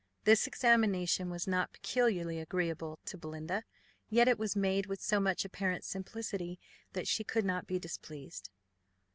This 0.23 0.47
examination 0.47 1.29
was 1.29 1.45
not 1.45 1.73
peculiarly 1.73 2.39
agreeable 2.39 2.97
to 3.05 3.19
Belinda, 3.19 3.61
yet 4.09 4.27
it 4.27 4.39
was 4.39 4.55
made 4.55 4.87
with 4.87 4.99
so 4.99 5.19
much 5.19 5.45
apparent 5.45 5.83
simplicity, 5.83 6.59
that 6.93 7.07
she 7.07 7.23
could 7.23 7.45
not 7.45 7.67
be 7.67 7.77
displeased. 7.77 8.49